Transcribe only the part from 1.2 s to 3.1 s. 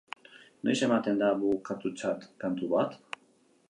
da bukatutzat kantu bat?